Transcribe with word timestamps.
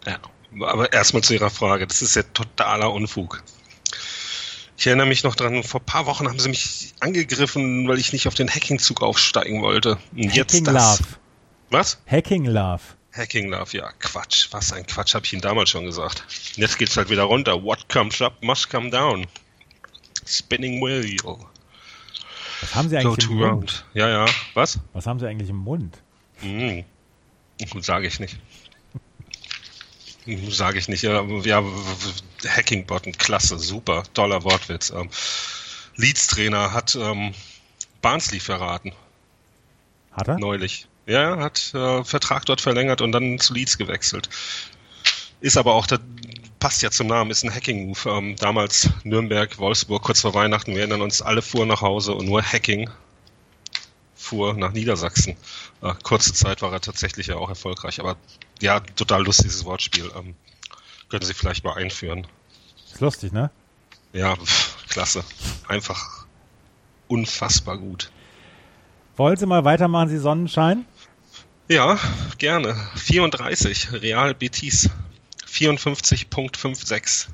Ja, 0.07 0.19
aber 0.61 0.93
erstmal 0.93 1.23
zu 1.23 1.35
Ihrer 1.35 1.51
Frage. 1.51 1.87
Das 1.87 2.03
ist 2.03 2.15
ja 2.15 2.23
totaler 2.23 2.93
Unfug. 2.93 3.43
Ich 4.77 4.87
erinnere 4.87 5.07
mich 5.07 5.23
noch 5.23 5.35
dran, 5.37 5.63
vor 5.63 5.81
ein 5.81 5.87
paar 5.87 6.07
Wochen 6.07 6.29
haben 6.29 6.39
sie 6.39 6.49
mich 6.49 6.93
angegriffen, 7.01 7.87
weil 7.89 7.99
ich 7.99 8.13
nicht 8.13 8.27
auf 8.27 8.35
den 8.35 8.51
Hacking-Zug 8.51 9.01
aufsteigen 9.03 9.63
wollte. 9.63 9.99
Und 10.13 10.29
Hacking 10.29 10.33
jetzt 10.33 10.67
das. 10.67 10.99
Love. 11.01 11.09
Was? 11.71 11.99
Hacking 12.07 12.45
Love. 12.47 12.83
Hacking 13.13 13.49
Love, 13.51 13.77
ja, 13.77 13.91
Quatsch. 14.01 14.49
Was 14.51 14.73
ein 14.73 14.87
Quatsch, 14.87 15.15
habe 15.15 15.25
ich 15.25 15.33
Ihnen 15.33 15.43
damals 15.43 15.71
schon 15.71 15.85
gesagt. 15.85 16.25
Jetzt 16.57 16.79
geht's 16.79 16.97
halt 16.97 17.11
wieder 17.11 17.25
runter. 17.25 17.63
What 17.63 17.89
comes 17.89 18.21
up 18.21 18.35
must 18.43 18.71
come 18.71 18.91
down. 18.91 19.27
Spinning 20.27 20.81
wheel. 20.81 21.17
Was 22.63 22.75
haben 22.75 22.89
Sie 22.89 22.97
eigentlich 22.97 23.27
to 23.27 23.33
im 23.33 23.39
Mund? 23.39 23.53
round. 23.53 23.85
Ja, 23.93 24.09
ja. 24.09 24.27
Was? 24.55 24.79
Was 24.93 25.07
haben 25.07 25.19
Sie 25.19 25.27
eigentlich 25.27 25.51
im 25.51 25.57
Mund? 25.57 25.99
Hm. 26.37 26.85
Sage 27.81 28.07
ich 28.07 28.19
nicht. 28.21 28.39
Sage 30.49 30.79
ich 30.79 30.89
nicht. 30.89 31.03
Ja, 31.03 31.23
ja 31.23 31.63
Hacking-Button, 32.47 33.13
klasse, 33.13 33.59
super, 33.59 34.05
toller 34.15 34.45
Wortwitz. 34.45 34.91
Ähm, 34.91 35.11
Leeds-Trainer 35.97 36.73
hat 36.73 36.95
ähm, 36.95 37.35
Barnsley 38.01 38.41
verraten, 38.41 38.93
Hat 40.13 40.29
er? 40.29 40.39
neulich. 40.39 40.87
Ja, 41.07 41.39
hat 41.39 41.75
äh, 41.75 42.05
Vertrag 42.05 42.47
dort 42.47 42.61
verlängert 42.61 43.01
und 43.01 43.13
dann 43.13 43.39
zu 43.41 43.55
Leeds 43.55 43.77
gewechselt. 43.77 44.29
Ist 45.41 45.57
aber 45.57 45.75
auch, 45.75 45.87
das 45.87 46.01
passt 46.63 46.81
ja 46.81 46.93
zum 46.93 47.09
Namen, 47.09 47.33
ist 47.33 47.43
ein 47.43 47.53
Hacking-Move. 47.53 48.09
Ähm, 48.09 48.37
damals 48.37 48.89
Nürnberg, 49.03 49.59
Wolfsburg, 49.59 50.05
kurz 50.05 50.21
vor 50.21 50.33
Weihnachten, 50.33 50.71
wir 50.71 50.79
erinnern 50.79 51.03
uns, 51.03 51.21
alle 51.21 51.43
fuhren 51.43 51.67
nach 51.67 51.81
Hause 51.81 52.15
und 52.15 52.27
nur 52.27 52.41
Hacking 52.41 52.89
fuhr 54.15 54.55
nach 54.55 54.71
Niedersachsen. 54.71 55.37
Äh, 55.83 55.95
kurze 56.05 56.33
Zeit 56.33 56.63
war 56.63 56.73
er 56.73 56.81
tatsächlich 56.81 57.27
ja 57.27 57.35
auch 57.35 57.49
erfolgreich, 57.49 57.99
aber 57.99 58.17
ja, 58.61 58.79
total 58.79 59.25
lustiges 59.25 59.65
Wortspiel. 59.65 60.09
Ähm, 60.17 60.37
können 61.09 61.25
Sie 61.25 61.35
vielleicht 61.35 61.65
mal 61.65 61.75
einführen. 61.75 62.29
Ist 62.93 63.01
lustig, 63.01 63.33
ne? 63.33 63.51
Ja, 64.13 64.37
pff, 64.37 64.87
klasse. 64.87 65.25
Einfach 65.67 66.27
unfassbar 67.09 67.77
gut. 67.77 68.13
Wollen 69.17 69.37
Sie 69.37 69.47
mal 69.47 69.65
weitermachen, 69.65 70.11
Sie 70.11 70.19
Sonnenschein? 70.19 70.85
Ja, 71.67 71.99
gerne. 72.39 72.77
34, 72.95 73.95
Real 73.95 74.33
Betis. 74.33 74.89
54.56. 75.53 77.29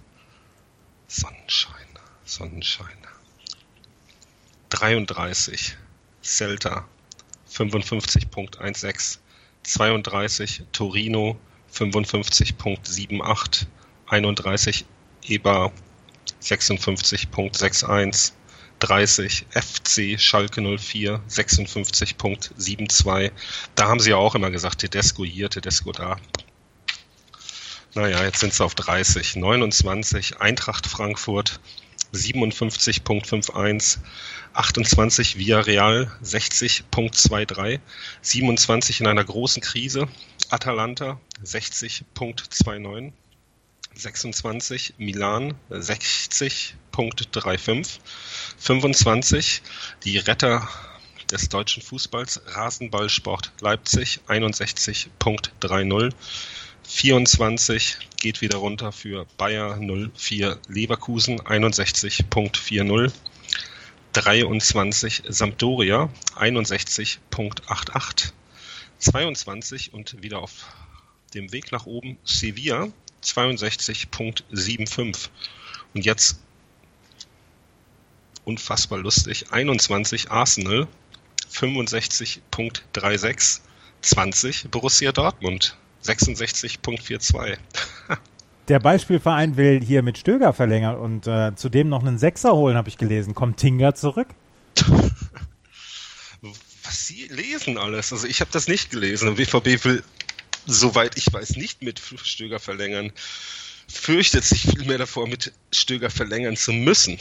Sonnenschein, 1.07 1.87
Sonnenschein. 2.25 2.99
33, 4.71 5.77
Celta. 6.21 6.89
55.16. 7.49 9.19
32, 9.63 10.63
Torino. 10.73 11.39
55.78. 11.73 13.67
31, 14.09 14.85
Eber. 15.23 15.73
56.61. 16.43 18.33
30 18.81 19.47
FC 19.51 20.21
Schalke 20.21 20.61
04 20.61 21.23
56.72. 21.29 23.31
Da 23.77 23.89
haben 23.89 24.01
sie 24.01 24.11
ja 24.11 24.17
auch 24.17 24.35
immer 24.35 24.51
gesagt, 24.51 24.81
Tedesco 24.81 25.25
hier, 25.25 25.49
Tedesco 25.51 25.93
da. 25.93 26.17
Naja, 27.95 28.25
jetzt 28.25 28.41
sind 28.41 28.53
sie 28.53 28.65
auf 28.65 28.75
30. 28.75 29.37
29 29.37 30.41
Eintracht 30.41 30.87
Frankfurt 30.87 31.61
57.51. 32.13 33.99
28 34.53 35.39
Villarreal 35.39 36.13
60.23. 36.23 37.81
27 38.23 39.01
in 39.01 39.07
einer 39.07 39.25
großen 39.25 39.63
Krise 39.63 40.07
Atalanta 40.51 41.19
60.29. 41.45 43.13
26 43.95 44.95
Milan 44.99 45.55
60.35. 45.71 48.01
25 48.59 49.63
die 50.05 50.19
Retter 50.19 50.69
des 51.31 51.49
deutschen 51.49 51.83
Fußballs 51.83 52.43
Rasenballsport 52.47 53.53
Leipzig 53.61 54.21
61.30. 54.29 56.13
24 56.89 57.99
geht 58.17 58.41
wieder 58.41 58.57
runter 58.57 58.91
für 58.93 59.27
Bayer 59.37 59.77
04 59.77 60.59
Leverkusen 60.69 61.39
61.40. 61.39 63.13
23 64.15 65.23
Sampdoria 65.29 66.09
61.88. 66.37 68.33
22 69.01 69.93
und 69.93 70.23
wieder 70.23 70.39
auf 70.39 70.75
dem 71.35 71.53
Weg 71.53 71.73
nach 71.73 71.85
oben 71.85 72.17
Sevilla 72.25 72.89
62.75. 73.23 75.29
Und 75.93 76.07
jetzt 76.07 76.41
unfassbar 78.45 78.99
lustig. 78.99 79.53
21 79.53 80.31
Arsenal, 80.31 80.89
65.36, 81.53 83.61
20 84.01 84.71
Borussia 84.71 85.13
Dortmund, 85.13 85.77
66.42. 86.05 87.59
Der 88.69 88.81
Beispielverein 88.81 89.57
will 89.57 89.81
hier 89.83 90.03
mit 90.03 90.19
Stöger 90.19 90.53
verlängern 90.53 90.97
und 90.97 91.27
äh, 91.27 91.55
zudem 91.57 91.89
noch 91.89 92.03
einen 92.03 92.19
Sechser 92.19 92.53
holen, 92.53 92.77
habe 92.77 92.91
ich 92.91 92.99
gelesen. 92.99 93.35
Kommt 93.35 93.57
Tinga 93.57 93.95
zurück? 93.95 94.29
Was 96.85 97.07
Sie 97.07 97.29
lesen 97.29 97.79
alles? 97.79 98.13
Also 98.13 98.27
ich 98.27 98.41
habe 98.41 98.51
das 98.53 98.69
nicht 98.69 98.91
gelesen. 98.91 99.35
Der 99.35 99.45
BVB 99.45 99.85
will, 99.85 100.05
soweit 100.67 101.17
ich 101.17 101.33
weiß, 101.33 101.57
nicht 101.57 101.83
mit 101.83 102.01
Stöger 102.23 102.59
verlängern. 102.61 103.11
Fürchtet 103.91 104.45
sich 104.45 104.63
vielmehr 104.63 104.99
davor, 104.99 105.27
mit 105.27 105.53
Stöger 105.73 106.11
verlängern 106.11 106.57
zu 106.57 106.73
müssen. 106.73 107.19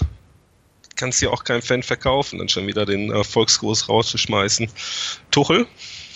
Kannst 0.98 1.22
ja 1.22 1.30
auch 1.30 1.46
kein 1.46 1.62
Fan 1.62 1.84
verkaufen, 1.84 2.40
dann 2.40 2.50
schon 2.50 2.68
wieder 2.68 2.86
den 2.86 3.10
äh, 3.10 3.24
Volksgruß 3.24 3.88
rauszuschmeißen. 3.88 4.70
Tuchel, 5.32 5.66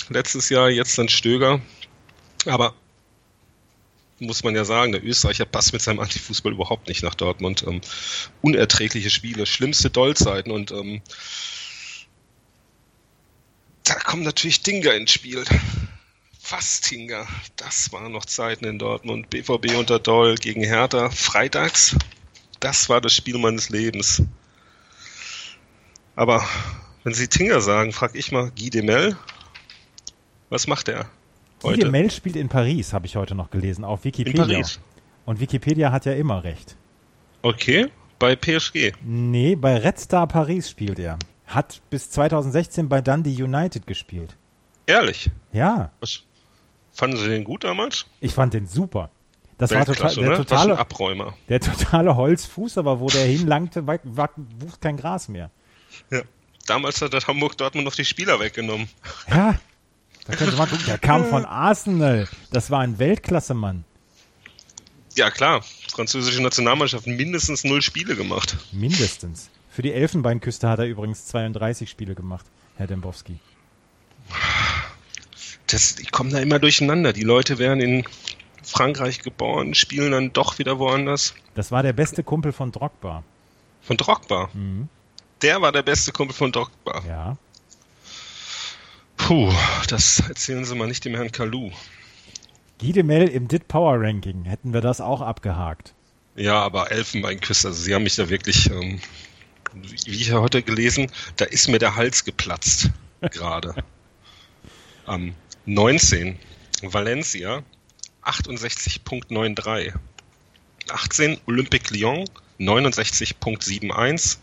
letztes 0.09 0.49
Jahr, 0.49 0.69
jetzt 0.69 0.97
dann 0.97 1.07
Stöger. 1.07 1.61
Aber 2.45 2.73
muss 4.21 4.43
man 4.43 4.55
ja 4.55 4.65
sagen, 4.65 4.91
der 4.91 5.03
Österreicher 5.03 5.45
passt 5.45 5.73
mit 5.73 5.81
seinem 5.81 5.99
Antifußball 5.99 6.51
überhaupt 6.51 6.87
nicht 6.87 7.03
nach 7.03 7.15
Dortmund. 7.15 7.63
Ähm, 7.67 7.81
unerträgliche 8.41 9.09
Spiele, 9.09 9.45
schlimmste 9.45 9.89
Dollzeiten 9.89 10.51
und 10.51 10.71
ähm, 10.71 11.01
da 13.83 13.95
kommt 13.95 14.23
natürlich 14.23 14.61
Dinger 14.61 14.93
ins 14.93 15.11
Spiel. 15.11 15.43
Was 16.49 16.81
Tinga? 16.81 17.27
Das 17.55 17.91
waren 17.91 18.11
noch 18.11 18.25
Zeiten 18.25 18.65
in 18.65 18.77
Dortmund. 18.77 19.29
BVB 19.29 19.75
unter 19.75 19.99
Doll 19.99 20.35
gegen 20.35 20.63
Hertha. 20.63 21.09
Freitags. 21.09 21.95
Das 22.59 22.89
war 22.89 23.01
das 23.01 23.15
Spiel 23.15 23.37
meines 23.37 23.69
Lebens. 23.69 24.21
Aber 26.15 26.47
wenn 27.03 27.13
Sie 27.13 27.27
Tinga 27.27 27.59
sagen, 27.61 27.91
frage 27.91 28.17
ich 28.19 28.31
mal 28.31 28.51
Guy 28.51 28.69
Demel. 28.69 29.17
Was 30.49 30.67
macht 30.67 30.89
er 30.89 31.09
Heute? 31.63 31.89
Mel 31.89 32.09
spielt 32.11 32.35
in 32.35 32.49
Paris, 32.49 32.93
habe 32.93 33.05
ich 33.05 33.15
heute 33.15 33.35
noch 33.35 33.49
gelesen, 33.51 33.83
auf 33.83 33.99
In 34.03 34.05
Wikipedia. 34.05 34.45
Paris. 34.45 34.79
Und 35.25 35.39
Wikipedia 35.39 35.91
hat 35.91 36.05
ja 36.05 36.13
immer 36.13 36.43
recht. 36.43 36.75
Okay, 37.43 37.87
bei 38.19 38.35
PSG. 38.35 38.93
Nee, 39.03 39.55
bei 39.55 39.77
Red 39.77 39.99
Star 39.99 40.27
Paris 40.27 40.69
spielt 40.69 40.99
er. 40.99 41.17
Hat 41.47 41.81
bis 41.89 42.09
2016 42.11 42.87
bei 42.89 43.01
Dundee 43.01 43.41
United 43.43 43.85
gespielt. 43.87 44.37
Ehrlich. 44.87 45.29
Ja, 45.51 45.91
Was, 45.99 46.23
fanden 46.91 47.17
Sie 47.17 47.27
den 47.29 47.43
gut 47.43 47.63
damals? 47.63 48.05
ich 48.19 48.33
fand 48.33 48.53
den 48.53 48.67
super. 48.67 49.09
Das 49.57 49.71
war 49.71 49.85
total, 49.85 50.15
der, 50.15 50.31
ein 50.31 50.37
totale, 50.37 50.77
Abräumer. 50.77 51.35
der 51.47 51.59
totale 51.59 52.15
Holzfuß, 52.15 52.79
aber 52.79 52.99
wo 52.99 53.07
der 53.07 53.25
hinlangte, 53.25 53.85
wuchs 53.85 54.79
kein 54.79 54.97
Gras 54.97 55.29
mehr. 55.29 55.51
Ja. 56.09 56.21
Damals 56.65 56.99
hat 57.01 57.13
das 57.13 57.27
Hamburg 57.27 57.57
Dortmund 57.57 57.85
noch 57.85 57.93
die 57.95 58.05
Spieler 58.05 58.39
weggenommen. 58.39 58.87
Ja, 59.29 59.55
da 60.27 60.35
könnte 60.35 60.55
man 60.55 60.69
gucken, 60.69 60.85
der 60.85 60.97
kam 60.97 61.25
von 61.25 61.45
Arsenal. 61.45 62.27
Das 62.51 62.69
war 62.69 62.79
ein 62.81 62.99
Weltklasse-Mann. 62.99 63.83
Ja 65.15 65.29
klar, 65.29 65.61
französische 65.89 66.41
Nationalmannschaft 66.41 67.05
mindestens 67.05 67.63
null 67.63 67.81
Spiele 67.81 68.15
gemacht. 68.15 68.57
Mindestens. 68.71 69.49
Für 69.69 69.81
die 69.81 69.93
Elfenbeinküste 69.93 70.69
hat 70.69 70.79
er 70.79 70.85
übrigens 70.85 71.25
32 71.27 71.89
Spiele 71.89 72.15
gemacht, 72.15 72.45
Herr 72.77 72.87
Dembowski. 72.87 73.39
das, 75.67 75.95
die 75.95 76.05
kommen 76.05 76.29
da 76.29 76.39
immer 76.39 76.59
durcheinander. 76.59 77.13
Die 77.13 77.23
Leute 77.23 77.57
werden 77.57 77.79
in 77.79 78.03
Frankreich 78.63 79.19
geboren, 79.19 79.73
spielen 79.73 80.11
dann 80.11 80.33
doch 80.33 80.59
wieder 80.59 80.79
woanders. 80.79 81.33
Das 81.55 81.71
war 81.71 81.83
der 81.83 81.93
beste 81.93 82.23
Kumpel 82.23 82.51
von 82.51 82.71
Drogba. 82.71 83.23
Von 83.81 83.97
Drogba? 83.97 84.49
Mhm. 84.53 84.87
Der 85.41 85.61
war 85.61 85.71
der 85.71 85.81
beste 85.81 86.11
Kumpel 86.11 86.35
von 86.35 86.51
Drogba. 86.51 87.03
Ja. 87.07 87.37
Puh, 89.27 89.53
das 89.87 90.19
erzählen 90.27 90.65
Sie 90.65 90.75
mal 90.75 90.87
nicht 90.87 91.05
dem 91.05 91.15
Herrn 91.15 91.31
Kalu. 91.31 91.71
Giedemel 92.79 93.27
im 93.27 93.47
DIT 93.47 93.67
Power 93.67 94.01
Ranking, 94.01 94.43
hätten 94.45 94.73
wir 94.73 94.81
das 94.81 94.99
auch 94.99 95.21
abgehakt. 95.21 95.93
Ja, 96.35 96.61
aber 96.61 96.91
Elfenbeinküsse, 96.91 97.69
also 97.69 97.81
Sie 97.81 97.93
haben 97.93 98.03
mich 98.03 98.15
da 98.15 98.29
wirklich, 98.29 98.69
ähm, 98.71 98.99
wie 99.73 100.21
ich 100.21 100.27
ja 100.29 100.39
heute 100.39 100.63
gelesen, 100.63 101.11
da 101.35 101.45
ist 101.45 101.67
mir 101.67 101.79
der 101.79 101.95
Hals 101.95 102.25
geplatzt, 102.25 102.89
gerade. 103.31 103.75
Am 105.05 105.35
19, 105.65 106.37
Valencia, 106.81 107.63
68.93. 108.23 109.93
18, 110.89 111.39
Olympique 111.45 111.93
Lyon, 111.93 112.27
69.71. 112.59 114.37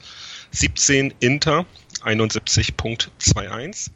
17, 0.51 1.13
Inter, 1.21 1.67
71.21. 2.05 3.91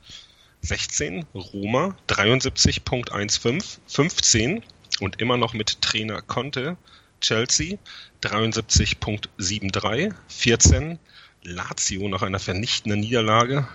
16 0.62 1.26
Roma 1.34 1.94
73.15, 2.08 3.78
15 3.86 4.62
und 5.00 5.20
immer 5.20 5.36
noch 5.36 5.52
mit 5.54 5.82
Trainer 5.82 6.22
Conte 6.22 6.76
Chelsea 7.20 7.78
73.73, 8.22 10.14
14 10.28 11.00
Lazio 11.42 12.08
nach 12.08 12.22
einer 12.22 12.38
vernichtenden 12.38 13.00
Niederlage 13.00 13.66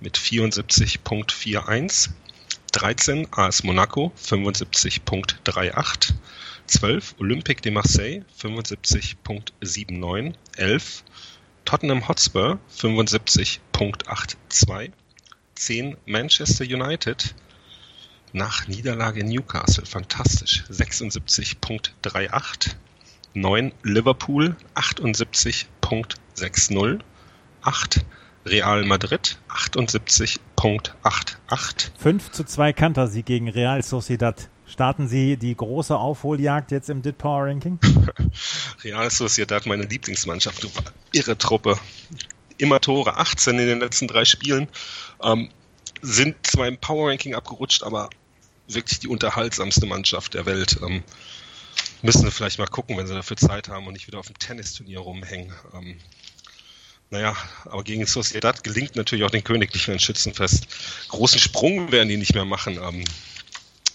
mit 0.00 0.16
74.41, 0.16 2.10
13 2.72 3.26
AS 3.32 3.64
Monaco 3.64 4.12
75.38, 4.16 6.14
12 6.66 7.16
Olympique 7.18 7.60
de 7.62 7.72
Marseille 7.72 8.24
75.79, 8.40 10.34
11 10.56 11.02
Tottenham 11.64 12.06
Hotspur 12.06 12.60
75.82, 12.76 14.92
10 15.56 15.96
Manchester 16.06 16.64
United 16.64 17.34
nach 18.32 18.66
Niederlage 18.68 19.20
in 19.20 19.28
Newcastle. 19.28 19.84
Fantastisch. 19.86 20.64
76.38. 20.70 22.74
9 23.34 23.72
Liverpool 23.82 24.56
78.60. 24.74 27.00
8 27.62 28.04
Real 28.44 28.84
Madrid 28.84 29.38
78.88. 29.48 31.90
5 31.98 32.30
zu 32.30 32.44
2 32.44 32.72
Kantersieg 32.72 33.26
gegen 33.26 33.48
Real 33.48 33.82
Sociedad. 33.82 34.48
Starten 34.66 35.08
Sie 35.08 35.36
die 35.36 35.56
große 35.56 35.96
Aufholjagd 35.96 36.70
jetzt 36.72 36.90
im 36.90 37.02
DIT 37.02 37.18
Power 37.18 37.46
Ranking? 37.46 37.78
Real 38.84 39.10
Sociedad, 39.10 39.66
meine 39.66 39.84
Lieblingsmannschaft. 39.84 40.64
Du 40.64 40.70
irre 41.12 41.38
Truppe 41.38 41.78
immer 42.58 42.80
Tore, 42.80 43.16
18 43.16 43.58
in 43.58 43.66
den 43.66 43.80
letzten 43.80 44.08
drei 44.08 44.24
Spielen. 44.24 44.68
Ähm, 45.22 45.50
sind 46.02 46.36
zwar 46.46 46.68
im 46.68 46.78
Power 46.78 47.10
Ranking 47.10 47.34
abgerutscht, 47.34 47.82
aber 47.82 48.10
wirklich 48.68 49.00
die 49.00 49.08
unterhaltsamste 49.08 49.86
Mannschaft 49.86 50.34
der 50.34 50.46
Welt. 50.46 50.78
Ähm, 50.82 51.02
müssen 52.02 52.24
wir 52.24 52.30
vielleicht 52.30 52.58
mal 52.58 52.66
gucken, 52.66 52.96
wenn 52.96 53.06
sie 53.06 53.14
dafür 53.14 53.36
Zeit 53.36 53.68
haben 53.68 53.86
und 53.86 53.94
nicht 53.94 54.06
wieder 54.06 54.18
auf 54.18 54.26
dem 54.26 54.38
Tennisturnier 54.38 55.00
rumhängen. 55.00 55.52
Ähm, 55.74 55.98
naja, 57.10 57.36
aber 57.66 57.84
gegen 57.84 58.04
Sociedad 58.06 58.64
gelingt 58.64 58.96
natürlich 58.96 59.24
auch 59.24 59.30
den 59.30 59.44
Königlichen 59.44 59.94
ein 59.94 60.00
Schützenfest. 60.00 60.66
Großen 61.08 61.38
Sprung 61.38 61.92
werden 61.92 62.08
die 62.08 62.16
nicht 62.16 62.34
mehr 62.34 62.44
machen. 62.44 62.78
Ähm, 62.82 63.04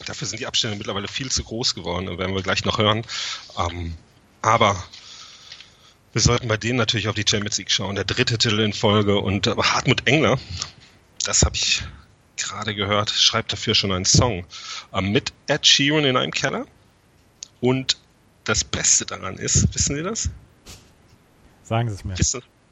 dafür 0.05 0.27
sind 0.27 0.39
die 0.39 0.47
Abstände 0.47 0.77
mittlerweile 0.77 1.07
viel 1.07 1.29
zu 1.29 1.43
groß 1.43 1.75
geworden, 1.75 2.17
werden 2.17 2.35
wir 2.35 2.41
gleich 2.41 2.63
noch 2.63 2.77
hören. 2.77 3.03
Ähm, 3.57 3.95
aber 4.41 4.81
wir 6.13 6.21
sollten 6.21 6.47
bei 6.47 6.57
denen 6.57 6.77
natürlich 6.77 7.07
auf 7.07 7.15
die 7.15 7.25
Champions 7.27 7.57
League 7.57 7.71
schauen. 7.71 7.95
Der 7.95 8.03
dritte 8.03 8.37
Titel 8.37 8.59
in 8.59 8.73
Folge 8.73 9.19
und 9.19 9.47
aber 9.47 9.63
Hartmut 9.73 10.07
Engler, 10.07 10.37
das 11.23 11.43
habe 11.43 11.55
ich 11.55 11.83
gerade 12.37 12.75
gehört, 12.75 13.09
schreibt 13.11 13.53
dafür 13.53 13.75
schon 13.75 13.91
einen 13.91 14.05
Song 14.05 14.45
äh, 14.93 15.01
mit 15.01 15.31
Ed 15.47 15.65
Sheeran 15.65 16.05
in 16.05 16.17
einem 16.17 16.31
Keller. 16.31 16.65
Und 17.59 17.97
das 18.43 18.63
Beste 18.63 19.05
daran 19.05 19.37
ist, 19.37 19.73
wissen 19.73 19.95
Sie 19.95 20.03
das? 20.03 20.29
Sagen 21.63 21.89
Sie 21.89 21.95
es 21.95 22.03
mir. 22.03 22.15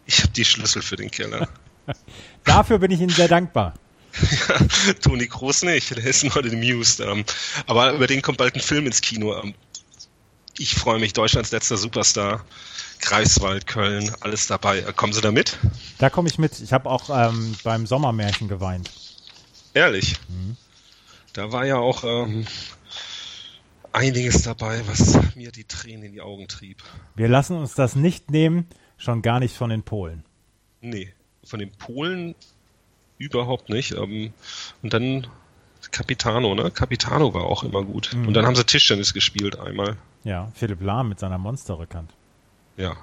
Ich 0.05 0.19
habe 0.21 0.33
die 0.33 0.45
Schlüssel 0.45 0.81
für 0.81 0.95
den 0.95 1.11
Keller. 1.11 1.47
Dafür 2.43 2.79
bin 2.79 2.91
ich 2.91 2.99
Ihnen 2.99 3.11
sehr 3.11 3.27
dankbar. 3.27 3.75
Ja, 4.21 4.93
Toni 5.01 5.27
Groß 5.27 5.63
nicht, 5.63 5.95
der 5.95 6.03
ist 6.03 6.23
nur 6.23 6.41
den 6.41 6.59
Muse. 6.59 7.03
Ähm, 7.03 7.23
aber 7.67 7.93
über 7.93 8.07
den 8.07 8.23
kommt 8.23 8.39
bald 8.39 8.55
ein 8.55 8.61
Film 8.61 8.87
ins 8.87 9.01
Kino. 9.01 9.39
Ähm, 9.39 9.53
ich 10.57 10.73
freue 10.73 10.99
mich, 10.99 11.13
Deutschlands 11.13 11.51
letzter 11.51 11.77
Superstar. 11.77 12.43
Greifswald, 12.99 13.65
Köln, 13.65 14.11
alles 14.21 14.47
dabei. 14.47 14.81
Kommen 14.81 15.13
Sie 15.13 15.21
da 15.21 15.31
mit? 15.31 15.57
Da 15.97 16.09
komme 16.09 16.29
ich 16.29 16.37
mit. 16.37 16.59
Ich 16.59 16.73
habe 16.73 16.89
auch 16.89 17.09
ähm, 17.09 17.55
beim 17.63 17.85
Sommermärchen 17.85 18.47
geweint. 18.47 18.91
Ehrlich? 19.73 20.17
Mhm. 20.27 20.57
Da 21.33 21.51
war 21.51 21.65
ja 21.65 21.77
auch 21.77 22.03
ähm, 22.03 22.45
einiges 23.91 24.43
dabei, 24.43 24.81
was 24.87 25.17
mir 25.35 25.51
die 25.51 25.63
Tränen 25.63 26.03
in 26.03 26.11
die 26.13 26.21
Augen 26.21 26.47
trieb. 26.47 26.83
Wir 27.15 27.27
lassen 27.27 27.55
uns 27.57 27.75
das 27.75 27.95
nicht 27.95 28.31
nehmen, 28.31 28.67
schon 28.97 29.21
gar 29.21 29.39
nicht 29.39 29.55
von 29.55 29.69
den 29.69 29.83
Polen. 29.83 30.23
Nee, 30.81 31.13
von 31.43 31.59
den 31.59 31.71
Polen 31.71 32.35
überhaupt 33.17 33.69
nicht. 33.69 33.91
Ähm, 33.93 34.33
und 34.81 34.93
dann 34.93 35.27
Capitano, 35.91 36.55
ne? 36.55 36.71
Capitano 36.71 37.33
war 37.33 37.43
auch 37.43 37.63
immer 37.63 37.83
gut. 37.83 38.11
Mhm. 38.13 38.27
Und 38.27 38.33
dann 38.33 38.45
haben 38.45 38.55
sie 38.55 38.65
Tischtennis 38.65 39.13
gespielt 39.13 39.59
einmal. 39.59 39.97
Ja, 40.23 40.51
Philipp 40.53 40.81
Lahm 40.81 41.09
mit 41.09 41.19
seiner 41.19 41.37
Monsterrückhand. 41.37 42.11
Ja, 42.79 42.95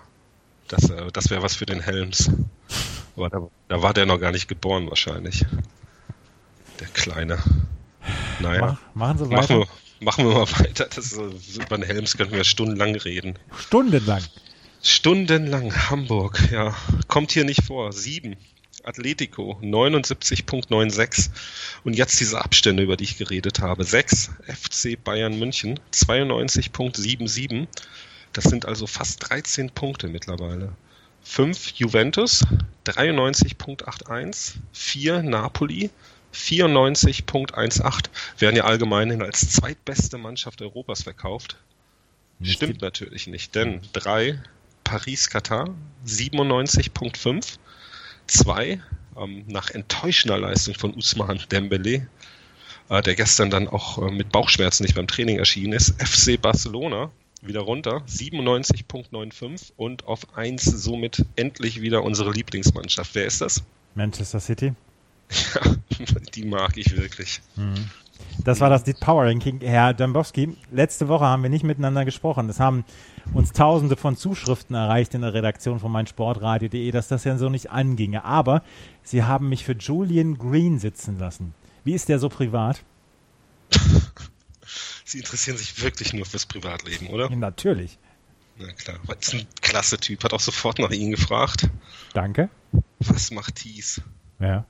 das, 0.68 0.88
äh, 0.88 1.12
das 1.12 1.28
wäre 1.28 1.42
was 1.42 1.54
für 1.54 1.66
den 1.66 1.80
Helms. 1.80 2.30
Aber 3.14 3.28
da, 3.28 3.46
da, 3.68 3.82
war 3.82 3.92
der 3.92 4.06
noch 4.06 4.18
gar 4.18 4.32
nicht 4.32 4.48
geboren 4.48 4.88
wahrscheinlich. 4.88 5.44
Der 6.80 6.88
Kleine. 6.88 7.38
Naja. 8.40 8.78
Mach, 8.94 8.94
machen 8.94 9.18
Sie 9.18 9.30
weiter. 9.30 9.36
Machen 9.36 9.58
wir, 9.58 9.66
machen 10.00 10.26
wir 10.26 10.34
mal 10.34 10.50
weiter. 10.60 10.86
Das 10.86 11.12
ist, 11.12 11.56
über 11.56 11.76
den 11.76 11.82
Helms 11.82 12.16
könnten 12.16 12.34
wir 12.34 12.44
stundenlang 12.44 12.96
reden. 12.96 13.38
Stundenlang? 13.54 14.22
Stundenlang. 14.82 15.90
Hamburg, 15.90 16.50
ja. 16.50 16.74
Kommt 17.06 17.32
hier 17.32 17.44
nicht 17.44 17.62
vor. 17.62 17.92
Sieben. 17.92 18.36
Atletico 18.82 19.58
79.96 19.62 21.28
und 21.84 21.96
jetzt 21.96 22.18
diese 22.20 22.42
Abstände, 22.42 22.82
über 22.82 22.96
die 22.96 23.04
ich 23.04 23.18
geredet 23.18 23.60
habe. 23.60 23.84
6 23.84 24.30
FC 24.46 25.02
Bayern 25.02 25.38
München 25.38 25.80
92.77 25.92 27.66
das 28.36 28.44
sind 28.44 28.66
also 28.66 28.86
fast 28.86 29.30
13 29.30 29.70
Punkte 29.70 30.08
mittlerweile. 30.08 30.72
5 31.22 31.70
Juventus, 31.76 32.44
93.81, 32.84 34.56
4 34.72 35.22
Napoli, 35.22 35.90
94.18, 36.34 38.04
werden 38.38 38.56
ja 38.56 38.64
allgemein 38.64 39.22
als 39.22 39.50
zweitbeste 39.50 40.18
Mannschaft 40.18 40.60
Europas 40.60 41.04
verkauft. 41.04 41.56
Stimmt 42.42 42.82
natürlich 42.82 43.26
nicht, 43.26 43.54
denn 43.54 43.80
3 43.94 44.42
Paris-Katar, 44.84 45.74
97.5, 46.06 47.56
2 48.26 48.82
ähm, 49.16 49.44
nach 49.46 49.70
enttäuschender 49.70 50.38
Leistung 50.38 50.74
von 50.74 50.94
Usman 50.94 51.40
Dembele, 51.50 52.06
äh, 52.90 53.02
der 53.02 53.14
gestern 53.14 53.48
dann 53.48 53.66
auch 53.66 53.96
äh, 53.98 54.10
mit 54.10 54.30
Bauchschmerzen 54.30 54.82
nicht 54.82 54.94
beim 54.94 55.08
Training 55.08 55.38
erschienen 55.38 55.72
ist, 55.72 56.00
FC 56.00 56.40
Barcelona 56.40 57.10
wieder 57.46 57.60
runter, 57.60 58.02
97.95 58.08 59.72
und 59.76 60.06
auf 60.06 60.36
1 60.36 60.64
somit 60.64 61.24
endlich 61.36 61.80
wieder 61.80 62.02
unsere 62.02 62.32
Lieblingsmannschaft. 62.32 63.14
Wer 63.14 63.26
ist 63.26 63.40
das? 63.40 63.62
Manchester 63.94 64.40
City. 64.40 64.74
Ja, 65.30 65.76
die 66.34 66.44
mag 66.44 66.76
ich 66.76 66.96
wirklich. 66.96 67.40
Mhm. 67.56 67.90
Das 68.44 68.60
war 68.60 68.70
das 68.70 68.84
Deep 68.84 69.00
Power 69.00 69.24
Ranking. 69.24 69.60
Herr 69.60 69.94
Dombowski, 69.94 70.56
letzte 70.70 71.08
Woche 71.08 71.24
haben 71.24 71.42
wir 71.42 71.50
nicht 71.50 71.64
miteinander 71.64 72.04
gesprochen. 72.04 72.48
Es 72.48 72.60
haben 72.60 72.84
uns 73.32 73.52
tausende 73.52 73.96
von 73.96 74.16
Zuschriften 74.16 74.76
erreicht 74.76 75.14
in 75.14 75.22
der 75.22 75.34
Redaktion 75.34 75.80
von 75.80 75.90
meinsportradio.de, 75.92 76.90
dass 76.90 77.08
das 77.08 77.24
ja 77.24 77.36
so 77.38 77.48
nicht 77.48 77.70
anginge. 77.70 78.24
Aber 78.24 78.62
Sie 79.02 79.24
haben 79.24 79.48
mich 79.48 79.64
für 79.64 79.72
Julian 79.72 80.38
Green 80.38 80.78
sitzen 80.78 81.18
lassen. 81.18 81.54
Wie 81.84 81.94
ist 81.94 82.08
der 82.08 82.18
so 82.18 82.28
privat? 82.28 82.82
Sie 85.06 85.18
interessieren 85.18 85.56
sich 85.56 85.80
wirklich 85.80 86.12
nur 86.14 86.26
fürs 86.26 86.46
Privatleben, 86.46 87.06
oder? 87.06 87.30
Natürlich. 87.30 87.96
Na 88.58 88.72
klar, 88.72 88.98
weil 89.04 89.16
ist 89.20 89.34
ein 89.34 89.46
klasse 89.62 89.98
Typ, 89.98 90.24
hat 90.24 90.32
auch 90.32 90.40
sofort 90.40 90.80
nach 90.80 90.90
Ihnen 90.90 91.12
gefragt. 91.12 91.70
Danke. 92.12 92.50
Was 92.98 93.30
macht 93.30 93.54
Thies? 93.54 94.00
Ja. 94.40 94.66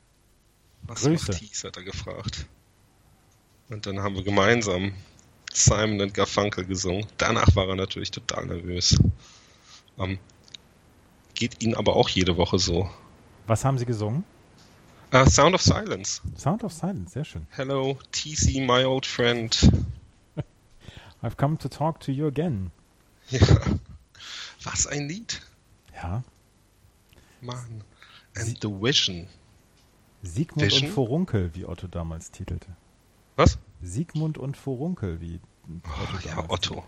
Was 0.83 1.05
Grüße. 1.05 1.33
macht 1.33 1.41
Thies, 1.41 1.65
hat 1.65 1.79
er 1.79 1.85
gefragt. 1.85 2.45
Und 3.71 3.87
dann 3.87 4.01
haben 4.01 4.15
wir 4.15 4.25
gemeinsam 4.25 4.93
Simon 5.55 6.03
und 6.03 6.13
Garfunkel 6.13 6.67
gesungen. 6.67 7.07
Danach 7.17 7.57
war 7.57 7.69
er 7.69 7.77
natürlich 7.77 8.11
total 8.11 8.45
nervös. 8.45 8.99
Ähm, 9.99 10.19
geht 11.33 11.63
Ihnen 11.63 11.75
aber 11.75 11.97
auch 11.97 12.11
jede 12.11 12.37
Woche 12.37 12.59
so. 12.59 12.91
Was 13.47 13.65
haben 13.65 13.79
Sie 13.79 13.87
gesungen? 13.87 14.23
Uh, 15.15 15.25
Sound 15.25 15.55
of 15.55 15.63
Silence. 15.63 16.21
Sound 16.37 16.63
of 16.63 16.75
Silence, 16.75 17.15
sehr 17.15 17.25
schön. 17.25 17.47
Hello, 17.53 17.99
TC, 18.13 18.61
my 18.67 18.85
old 18.85 19.07
friend. 19.07 19.57
I've 21.27 21.37
come 21.37 21.59
to 21.59 21.69
talk 21.69 21.99
to 22.01 22.13
you 22.13 22.29
again. 22.29 22.71
Ja. 23.31 23.41
Was 24.63 24.87
ein 24.87 25.09
Lied. 25.09 25.43
Ja. 25.93 26.23
Mann. 27.41 27.83
And 28.37 28.57
the 28.63 28.69
Vision. 28.69 29.27
Sigmund 30.23 30.71
Vision? 30.71 30.89
und 30.89 30.95
Furunkel, 30.95 31.51
wie 31.55 31.65
Otto 31.67 31.89
damals 31.89 32.31
titelte. 32.31 32.69
Was? 33.35 33.59
Sigmund 33.83 34.39
und 34.39 34.57
Furunkel, 34.57 35.21
wie 35.21 35.41
Otto 35.83 36.15
Oh, 36.15 36.29
ja, 36.29 36.45
Otto. 36.49 36.85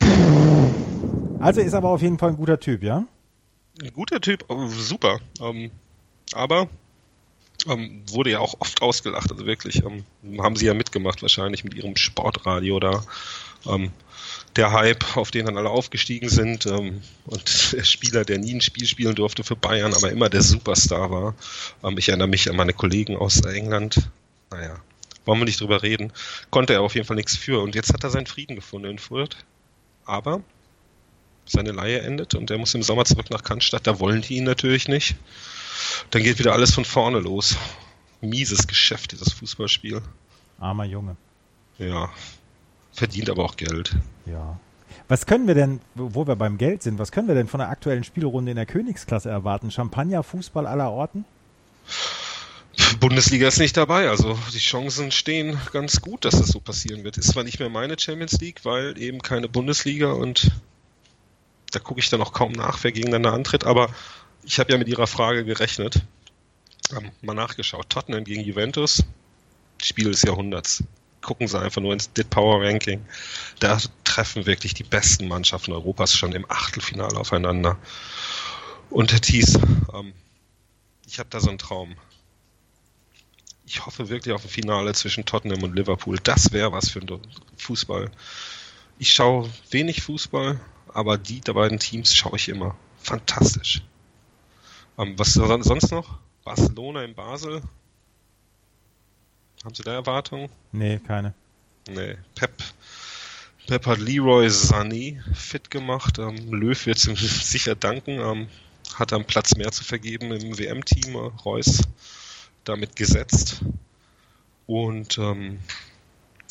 titelte. 0.00 1.38
Also 1.40 1.60
ist 1.60 1.74
aber 1.74 1.90
auf 1.90 2.02
jeden 2.02 2.18
Fall 2.18 2.30
ein 2.30 2.36
guter 2.36 2.58
Typ, 2.58 2.82
ja? 2.82 3.04
Ein 3.80 3.92
guter 3.92 4.20
Typ, 4.20 4.44
oh, 4.48 4.66
super. 4.66 5.20
Ähm, 5.40 5.70
aber 6.32 6.68
ähm, 7.66 8.02
wurde 8.10 8.30
ja 8.30 8.38
auch 8.38 8.54
oft 8.60 8.82
ausgelacht. 8.82 9.30
Also 9.30 9.46
wirklich, 9.46 9.82
ähm, 9.84 10.04
haben 10.42 10.56
sie 10.56 10.66
ja 10.66 10.74
mitgemacht 10.74 11.22
wahrscheinlich 11.22 11.64
mit 11.64 11.74
ihrem 11.74 11.96
Sportradio 11.96 12.80
da. 12.80 13.02
Ähm, 13.66 13.90
der 14.56 14.72
Hype, 14.72 15.16
auf 15.16 15.30
den 15.30 15.46
dann 15.46 15.56
alle 15.56 15.70
aufgestiegen 15.70 16.28
sind 16.28 16.66
ähm, 16.66 17.02
und 17.26 17.72
der 17.72 17.84
Spieler, 17.84 18.24
der 18.24 18.38
nie 18.38 18.54
ein 18.54 18.60
Spiel 18.60 18.86
spielen 18.86 19.14
durfte 19.14 19.44
für 19.44 19.56
Bayern, 19.56 19.94
aber 19.94 20.10
immer 20.10 20.28
der 20.28 20.42
Superstar 20.42 21.10
war. 21.10 21.34
Ähm, 21.82 21.98
ich 21.98 22.08
erinnere 22.08 22.28
mich 22.28 22.48
an 22.48 22.56
meine 22.56 22.72
Kollegen 22.72 23.16
aus 23.16 23.40
England. 23.40 24.10
Naja, 24.50 24.80
wollen 25.24 25.40
wir 25.40 25.44
nicht 25.44 25.60
drüber 25.60 25.82
reden. 25.82 26.12
Konnte 26.50 26.72
er 26.72 26.82
auf 26.82 26.94
jeden 26.94 27.06
Fall 27.06 27.16
nichts 27.16 27.36
für. 27.36 27.60
Und 27.60 27.74
jetzt 27.74 27.92
hat 27.92 28.04
er 28.04 28.10
seinen 28.10 28.26
Frieden 28.26 28.56
gefunden 28.56 28.90
in 28.90 28.98
Fürth. 28.98 29.36
Aber 30.04 30.42
seine 31.48 31.72
Leihe 31.72 32.00
endet 32.00 32.34
und 32.34 32.50
er 32.50 32.58
muss 32.58 32.74
im 32.74 32.82
Sommer 32.82 33.04
zurück 33.04 33.30
nach 33.30 33.42
Cannstatt. 33.42 33.86
Da 33.86 34.00
wollen 34.00 34.22
die 34.22 34.36
ihn 34.36 34.44
natürlich 34.44 34.88
nicht. 34.88 35.16
Dann 36.10 36.22
geht 36.22 36.38
wieder 36.38 36.52
alles 36.52 36.74
von 36.74 36.84
vorne 36.84 37.18
los. 37.20 37.56
Mieses 38.20 38.66
Geschäft, 38.66 39.12
dieses 39.12 39.32
Fußballspiel. 39.32 40.02
Armer 40.58 40.84
Junge. 40.84 41.16
Ja. 41.78 42.10
Verdient 42.92 43.30
aber 43.30 43.44
auch 43.44 43.56
Geld. 43.56 43.94
Ja. 44.26 44.58
Was 45.06 45.26
können 45.26 45.46
wir 45.46 45.54
denn, 45.54 45.80
wo 45.94 46.26
wir 46.26 46.36
beim 46.36 46.58
Geld 46.58 46.82
sind, 46.82 46.98
was 46.98 47.12
können 47.12 47.28
wir 47.28 47.34
denn 47.34 47.48
von 47.48 47.60
der 47.60 47.68
aktuellen 47.68 48.04
Spielrunde 48.04 48.50
in 48.50 48.56
der 48.56 48.66
Königsklasse 48.66 49.30
erwarten? 49.30 49.70
Champagner, 49.70 50.22
Fußball 50.22 50.66
aller 50.66 50.90
Orten? 50.90 51.24
Bundesliga 53.00 53.48
ist 53.48 53.58
nicht 53.58 53.76
dabei, 53.76 54.08
also 54.08 54.38
die 54.52 54.58
Chancen 54.58 55.10
stehen 55.10 55.58
ganz 55.72 56.00
gut, 56.00 56.24
dass 56.24 56.38
das 56.38 56.48
so 56.48 56.60
passieren 56.60 57.04
wird. 57.04 57.18
Ist 57.18 57.32
zwar 57.32 57.44
nicht 57.44 57.58
mehr 57.58 57.68
meine 57.68 57.98
Champions 57.98 58.40
League, 58.40 58.64
weil 58.64 58.98
eben 58.98 59.20
keine 59.20 59.48
Bundesliga 59.48 60.12
und 60.12 60.50
da 61.70 61.78
gucke 61.78 62.00
ich 62.00 62.08
dann 62.08 62.22
auch 62.22 62.32
kaum 62.32 62.52
nach, 62.52 62.82
wer 62.82 62.92
gegeneinander 62.92 63.32
antritt, 63.32 63.64
aber 63.64 63.90
ich 64.42 64.58
habe 64.58 64.72
ja 64.72 64.78
mit 64.78 64.88
Ihrer 64.88 65.06
Frage 65.06 65.44
gerechnet. 65.44 66.02
Ähm, 66.96 67.10
mal 67.20 67.34
nachgeschaut. 67.34 67.90
Tottenham 67.90 68.24
gegen 68.24 68.42
Juventus, 68.42 69.04
Spiel 69.82 70.10
des 70.10 70.22
Jahrhunderts. 70.22 70.82
Gucken 71.20 71.48
Sie 71.48 71.60
einfach 71.60 71.82
nur 71.82 71.92
ins 71.92 72.12
Dit 72.12 72.30
Power 72.30 72.62
Ranking. 72.62 73.04
Da 73.58 73.78
treffen 74.04 74.46
wirklich 74.46 74.72
die 74.72 74.84
besten 74.84 75.28
Mannschaften 75.28 75.72
Europas 75.72 76.14
schon 76.14 76.32
im 76.32 76.50
Achtelfinale 76.50 77.18
aufeinander. 77.18 77.76
Und 78.88 79.12
Herr 79.12 79.20
Thies, 79.20 79.58
ähm, 79.92 80.14
ich 81.06 81.18
habe 81.18 81.28
da 81.28 81.40
so 81.40 81.48
einen 81.48 81.58
Traum. 81.58 81.96
Ich 83.66 83.84
hoffe 83.84 84.08
wirklich 84.08 84.34
auf 84.34 84.44
ein 84.44 84.48
Finale 84.48 84.94
zwischen 84.94 85.26
Tottenham 85.26 85.62
und 85.62 85.76
Liverpool. 85.76 86.18
Das 86.22 86.52
wäre 86.52 86.72
was 86.72 86.88
für 86.88 87.00
einen 87.00 87.20
Fußball. 87.58 88.10
Ich 88.98 89.12
schaue 89.12 89.50
wenig 89.70 90.00
Fußball, 90.02 90.58
aber 90.98 91.16
die 91.16 91.40
der 91.40 91.52
beiden 91.54 91.78
Teams 91.78 92.12
schaue 92.14 92.36
ich 92.36 92.48
immer. 92.48 92.74
Fantastisch. 93.00 93.82
Ähm, 94.98 95.16
was 95.16 95.32
son- 95.32 95.62
sonst 95.62 95.92
noch? 95.92 96.18
Barcelona 96.44 97.04
in 97.04 97.14
Basel. 97.14 97.62
Haben 99.64 99.74
Sie 99.74 99.82
da 99.84 99.92
Erwartungen? 99.92 100.48
Nee, 100.72 100.98
keine. 101.06 101.34
Nee. 101.88 102.16
Pep, 102.34 102.52
Pep 103.66 103.86
hat 103.86 103.98
Leroy 103.98 104.46
Sané 104.48 105.20
fit 105.34 105.70
gemacht. 105.70 106.18
Ähm, 106.18 106.52
Löw 106.52 106.86
wird 106.86 107.06
ihm 107.06 107.14
sicher 107.16 107.74
danken. 107.76 108.18
Ähm, 108.18 108.48
hat 108.94 109.12
einen 109.12 109.24
Platz 109.24 109.54
mehr 109.54 109.70
zu 109.70 109.84
vergeben 109.84 110.32
im 110.32 110.58
WM-Team. 110.58 111.14
Äh, 111.14 111.18
Reus 111.44 111.80
damit 112.64 112.96
gesetzt. 112.96 113.60
Und 114.66 115.16
ähm, 115.18 115.60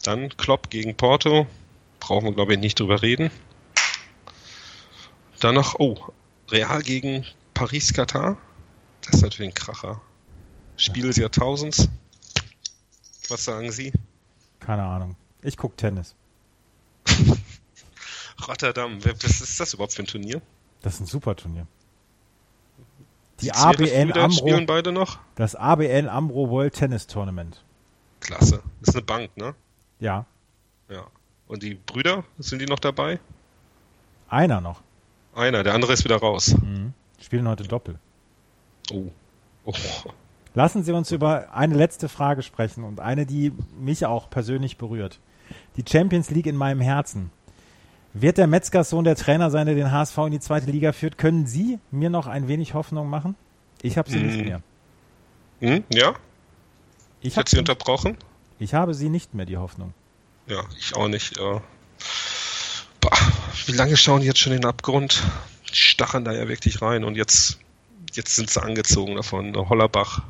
dann 0.04 0.30
Klopp 0.38 0.70
gegen 0.70 0.96
Porto. 0.96 1.48
Brauchen 2.00 2.25
wir, 2.25 2.34
glaube 2.34 2.54
ich, 2.54 2.60
nicht 2.60 2.80
drüber 2.80 3.01
reden. 3.01 3.30
Dann 5.39 5.56
noch, 5.56 5.75
oh, 5.79 5.96
Real 6.50 6.82
gegen 6.82 7.25
Paris 7.53 7.94
Katar. 7.94 8.38
Das 9.01 9.15
ist 9.15 9.22
natürlich 9.22 9.51
ein 9.51 9.53
Kracher. 9.53 10.01
Spiel 10.77 11.08
des 11.08 11.17
Jahrtausends. 11.17 11.88
Was 13.29 13.44
sagen 13.44 13.72
Sie? 13.72 13.91
Keine 14.60 14.84
Ahnung. 14.84 15.15
Ich 15.41 15.58
gucke 15.58 15.75
Tennis. 15.75 16.15
Rotterdam, 18.48 19.03
was 19.03 19.41
ist 19.41 19.60
das 19.60 19.74
überhaupt 19.74 19.94
für 19.94 20.03
ein 20.03 20.08
Turnier? 20.08 20.41
Das 20.82 20.96
ist 20.96 21.01
ein 21.01 21.06
super 21.06 21.36
Turnier. 21.36 21.67
Die 23.41 23.50
Zverev 23.51 23.91
ABN 23.91 24.08
Brüder 24.10 24.32
spielen 24.32 24.53
Amro, 24.56 24.65
beide 24.65 24.91
noch? 24.91 25.20
das 25.36 25.56
ABN 25.56 26.10
Amro 26.10 26.50
World 26.50 26.74
Tennis 26.74 27.06
Tournament. 27.08 27.63
Klasse. 28.20 28.63
Das 28.82 28.89
ist 28.89 28.96
eine 28.96 29.03
Bank, 29.06 29.36
ne? 29.38 29.53
Ja, 30.00 30.25
Ja. 30.89 31.08
Und 31.48 31.63
die 31.63 31.75
Brüder, 31.75 32.24
sind 32.39 32.60
die 32.60 32.65
noch 32.65 32.79
dabei? 32.79 33.20
einer 34.27 34.60
noch. 34.60 34.82
Einer, 35.38 35.63
der 35.63 35.74
andere 35.75 35.94
ist 35.94 36.03
wieder 36.03 36.17
raus. 36.17 36.56
Mhm. 36.62 36.94
Spielen 37.22 37.48
heute 37.48 37.63
Doppel. 37.63 38.00
Oh. 38.91 39.06
Oh. 39.65 39.74
Lassen 40.56 40.84
Sie 40.84 40.91
uns 40.91 41.12
über 41.12 41.53
eine 41.53 41.75
letzte 41.75 42.10
Frage 42.10 42.41
sprechen 42.41 42.84
und 42.84 43.00
eine, 43.00 43.25
die 43.27 43.53
mich 43.79 44.06
auch 44.06 44.29
persönlich 44.29 44.77
berührt. 44.77 45.20
Die 45.75 45.84
Champions 45.88 46.32
League 46.32 46.48
in 46.48 46.56
meinem 46.56 46.82
Herzen. 46.82 47.32
Wird 48.13 48.39
der 48.39 48.48
Metzgers-Sohn 48.48 49.03
der 49.03 49.15
Trainer 49.15 49.51
sein, 49.51 49.67
der 49.67 49.75
den 49.75 49.91
HSV 49.91 50.17
in 50.20 50.32
die 50.32 50.39
zweite 50.39 50.72
Liga 50.72 50.91
führt? 50.91 51.20
Können 51.20 51.46
Sie 51.46 51.77
mir 51.91 52.10
noch 52.10 52.25
ein 52.25 52.48
wenig 52.48 52.74
Hoffnung 52.74 53.08
machen? 53.10 53.36
Ich 53.84 53.98
habe 54.00 54.10
sie 54.10 54.17
nicht 54.20 54.39
Mm. 54.39 54.44
mehr. 54.44 54.62
Hm? 55.60 55.84
Ja? 55.94 56.13
Ich, 57.22 57.27
Ich 57.27 57.34
hab 57.38 57.41
hätte 57.41 57.51
sie 57.51 57.60
unterbrochen? 57.60 58.17
ich 58.58 58.74
habe 58.74 58.96
sie 58.96 59.10
nicht 59.10 59.36
mehr, 59.36 59.46
die 59.46 59.58
Hoffnung. 59.58 59.94
Ja, 60.48 60.63
ich 60.79 60.96
auch 60.96 61.08
nicht. 61.08 61.38
Ja. 61.38 61.62
Bah, 63.01 63.12
wie 63.66 63.72
lange 63.74 63.98
schauen 63.98 64.22
die 64.22 64.27
jetzt 64.27 64.39
schon 64.39 64.54
in 64.54 64.62
den 64.62 64.70
Abgrund? 64.70 65.24
Die 65.70 65.75
stachen 65.75 66.25
da 66.25 66.32
ja 66.32 66.48
wirklich 66.48 66.82
rein 66.82 67.04
und 67.04 67.16
jetzt, 67.16 67.60
jetzt 68.13 68.36
sind 68.36 68.50
sie 68.50 68.62
angezogen 68.62 69.16
davon. 69.16 69.56
Hollerbach 69.56 70.24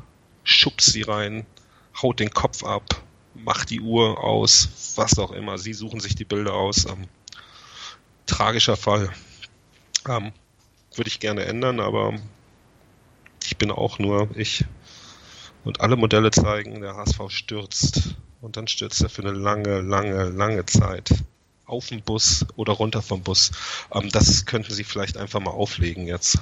schubst 0.44 0.92
sie 0.92 1.02
rein, 1.02 1.46
haut 2.02 2.20
den 2.20 2.30
Kopf 2.30 2.64
ab, 2.64 3.02
macht 3.34 3.70
die 3.70 3.80
Uhr 3.80 4.22
aus, 4.22 4.94
was 4.96 5.18
auch 5.18 5.32
immer. 5.32 5.58
Sie 5.58 5.74
suchen 5.74 6.00
sich 6.00 6.14
die 6.14 6.24
Bilder 6.24 6.54
aus. 6.54 6.86
Ähm, 6.86 7.06
tragischer 8.26 8.76
Fall. 8.76 9.10
Ähm, 10.08 10.32
Würde 10.94 11.08
ich 11.08 11.20
gerne 11.20 11.44
ändern, 11.44 11.80
aber 11.80 12.14
ich 13.44 13.56
bin 13.56 13.70
auch 13.70 13.98
nur 13.98 14.28
ich. 14.34 14.64
Und 15.64 15.80
alle 15.80 15.96
Modelle 15.96 16.30
zeigen, 16.30 16.80
der 16.80 16.96
HSV 16.96 17.20
stürzt. 17.28 18.16
Und 18.40 18.56
dann 18.56 18.68
stürzt 18.68 19.02
er 19.02 19.08
für 19.08 19.22
eine 19.22 19.32
lange, 19.32 19.80
lange, 19.80 20.24
lange 20.24 20.64
Zeit. 20.66 21.10
Auf 21.68 21.86
den 21.88 22.02
Bus 22.02 22.44
oder 22.56 22.72
runter 22.72 23.02
vom 23.02 23.22
Bus. 23.22 23.52
Ähm, 23.92 24.08
das 24.10 24.44
könnten 24.46 24.72
Sie 24.74 24.82
vielleicht 24.84 25.16
einfach 25.16 25.38
mal 25.38 25.50
auflegen 25.52 26.06
jetzt. 26.06 26.38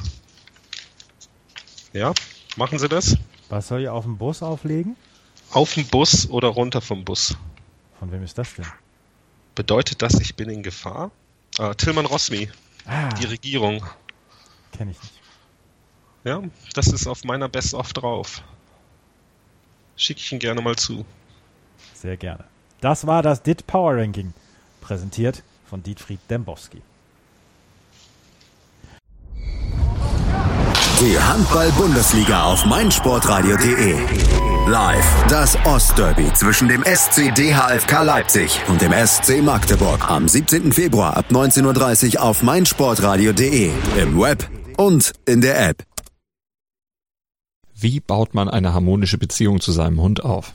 Ja? 1.93 2.15
Machen 2.57 2.79
Sie 2.79 2.89
das? 2.89 3.17
Was 3.49 3.69
soll 3.69 3.83
ich 3.83 3.89
auf 3.89 4.05
dem 4.05 4.17
Bus 4.17 4.43
auflegen? 4.43 4.97
Auf 5.51 5.75
den 5.75 5.87
Bus 5.89 6.31
oder 6.31 6.49
runter 6.49 6.81
vom 6.81 7.05
Bus. 7.05 7.37
Von 7.99 8.11
wem 8.13 8.23
ist 8.23 8.39
das 8.39 8.55
denn? 8.55 8.67
Bedeutet 9.55 10.01
das, 10.01 10.15
ich 10.21 10.35
bin 10.37 10.49
in 10.49 10.63
Gefahr? 10.63 11.11
Äh, 11.59 11.75
Tilman 11.75 12.07
Rosmi, 12.07 12.49
Ah, 12.87 13.09
die 13.15 13.25
Regierung. 13.27 13.85
kenne 14.73 14.93
ich 14.93 15.03
nicht. 15.03 15.15
Ja, 16.25 16.43
das 16.75 16.89
ist 16.89 17.07
auf 17.07 17.25
meiner 17.25 17.49
Best-of 17.49 17.93
drauf. 17.93 18.43
Schicke 19.97 20.21
ich 20.21 20.33
ihn 20.33 20.39
gerne 20.39 20.61
mal 20.61 20.77
zu. 20.77 21.05
Sehr 21.95 22.17
gerne. 22.17 22.45
Das 22.81 23.07
war 23.07 23.23
das 23.23 23.43
DIT 23.43 23.67
Power 23.67 23.97
Ranking, 23.97 24.35
präsentiert 24.87 25.43
von 25.69 25.83
Dietfried 25.83 26.21
Dembowski. 26.31 26.81
Die 31.01 31.19
Handball-Bundesliga 31.19 32.45
auf 32.45 32.65
meinsportradio.de. 32.65 33.99
Live 34.69 35.25
das 35.29 35.59
Ostderby 35.67 36.33
zwischen 36.33 36.69
dem 36.69 36.85
SC 36.85 37.35
DHFK 37.35 38.03
Leipzig 38.03 38.61
und 38.69 38.81
dem 38.81 38.93
SC 38.93 39.43
Magdeburg 39.43 40.09
am 40.09 40.29
17. 40.29 40.73
Februar 40.73 41.17
ab 41.17 41.27
19.30 41.31 42.17
Uhr 42.17 42.23
auf 42.23 42.43
meinsportradio.de. 42.43 43.73
Im 44.01 44.19
Web 44.21 44.49
und 44.77 45.13
in 45.27 45.41
der 45.41 45.69
App. 45.69 45.83
Wie 47.75 48.01
baut 48.01 48.35
man 48.35 48.49
eine 48.49 48.73
harmonische 48.73 49.19
Beziehung 49.19 49.61
zu 49.61 49.73
seinem 49.73 50.01
Hund 50.01 50.25
auf? 50.25 50.55